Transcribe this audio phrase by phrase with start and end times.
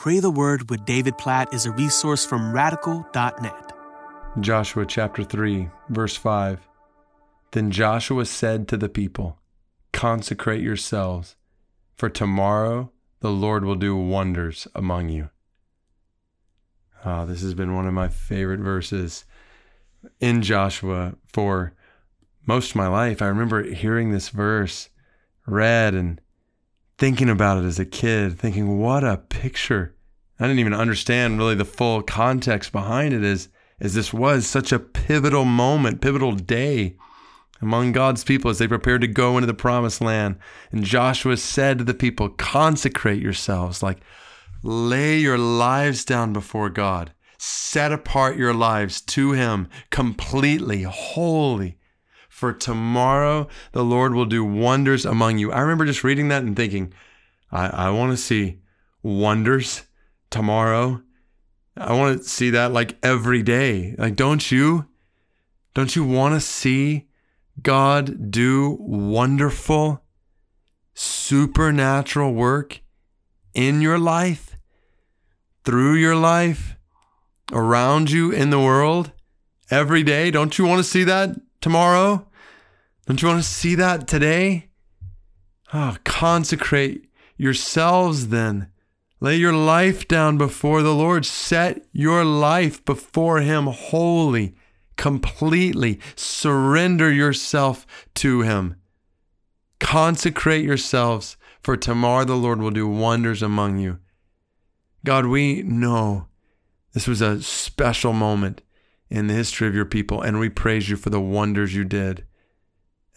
[0.00, 3.72] Pray the Word with David Platt is a resource from radical.net.
[4.40, 6.66] Joshua chapter 3, verse 5.
[7.50, 9.36] Then Joshua said to the people,
[9.92, 11.36] Consecrate yourselves,
[11.98, 12.90] for tomorrow
[13.20, 15.28] the Lord will do wonders among you.
[17.04, 19.26] Oh, this has been one of my favorite verses
[20.18, 21.74] in Joshua for
[22.46, 23.20] most of my life.
[23.20, 24.88] I remember hearing this verse
[25.46, 26.22] read and
[27.00, 29.96] thinking about it as a kid, thinking, what a picture.
[30.38, 33.48] I didn't even understand really the full context behind it as,
[33.80, 36.96] as this was such a pivotal moment, pivotal day
[37.62, 40.36] among God's people as they prepared to go into the promised land.
[40.70, 44.00] And Joshua said to the people, consecrate yourselves, like
[44.62, 47.14] lay your lives down before God.
[47.38, 51.78] Set apart your lives to Him completely, wholly.
[52.40, 55.52] For tomorrow the Lord will do wonders among you.
[55.52, 56.94] I remember just reading that and thinking,
[57.52, 58.60] I, I want to see
[59.02, 59.82] wonders
[60.30, 61.02] tomorrow.
[61.76, 63.94] I want to see that like every day.
[63.98, 64.86] Like, don't you?
[65.74, 67.08] Don't you want to see
[67.60, 70.02] God do wonderful,
[70.94, 72.80] supernatural work
[73.52, 74.56] in your life,
[75.62, 76.74] through your life,
[77.52, 79.12] around you in the world
[79.70, 80.30] every day?
[80.30, 82.26] Don't you want to see that tomorrow?
[83.06, 84.68] Don't you want to see that today?
[85.72, 88.70] Oh, consecrate yourselves then.
[89.20, 91.26] Lay your life down before the Lord.
[91.26, 94.54] Set your life before Him wholly
[95.00, 98.76] completely surrender yourself to Him.
[99.78, 103.98] Consecrate yourselves, for tomorrow the Lord will do wonders among you.
[105.02, 106.26] God, we know
[106.92, 108.60] this was a special moment
[109.10, 112.24] in the history of your people, and we praise you for the wonders you did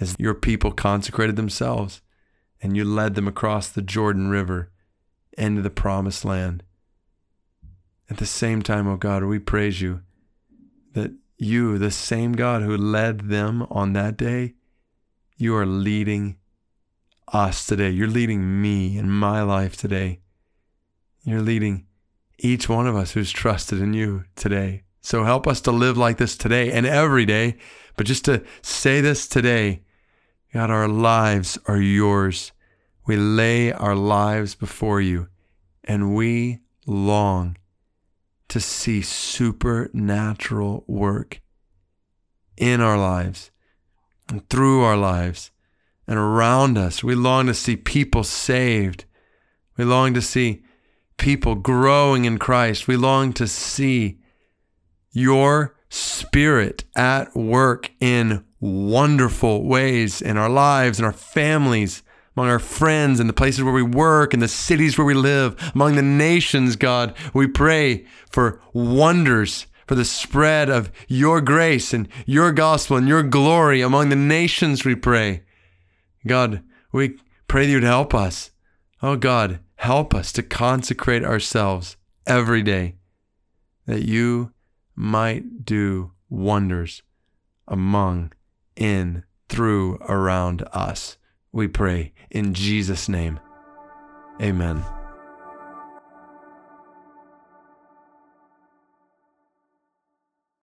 [0.00, 2.00] as your people consecrated themselves
[2.62, 4.70] and you led them across the Jordan River
[5.36, 6.62] into the promised land.
[8.08, 10.02] At the same time, O oh God, we praise you
[10.92, 14.54] that you, the same God who led them on that day,
[15.36, 16.36] you are leading
[17.32, 17.90] us today.
[17.90, 20.20] You're leading me in my life today.
[21.24, 21.86] You're leading
[22.38, 24.84] each one of us who's trusted in you today.
[25.02, 27.56] So help us to live like this today and every day.
[27.96, 29.82] But just to say this today,
[30.54, 32.52] God, our lives are yours.
[33.04, 35.28] We lay our lives before you
[35.84, 37.56] and we long
[38.48, 41.40] to see supernatural work
[42.56, 43.50] in our lives
[44.28, 45.50] and through our lives
[46.06, 47.02] and around us.
[47.02, 49.04] We long to see people saved.
[49.76, 50.62] We long to see
[51.16, 52.86] people growing in Christ.
[52.86, 54.18] We long to see
[55.12, 62.02] your spirit at work in wonderful ways in our lives and our families
[62.36, 65.54] among our friends and the places where we work and the cities where we live,
[65.74, 67.14] among the nations, God.
[67.34, 73.22] We pray for wonders, for the spread of your grace and your gospel and your
[73.22, 75.42] glory among the nations, we pray.
[76.26, 76.62] God,
[76.92, 77.18] we
[77.48, 78.50] pray that you'd help us.
[79.02, 81.96] Oh God, help us to consecrate ourselves
[82.26, 82.94] every day
[83.86, 84.52] that you
[84.94, 87.02] might do wonders
[87.68, 88.32] among,
[88.76, 91.16] in, through, around us
[91.52, 93.38] we pray in Jesus' name.
[94.40, 94.82] Amen.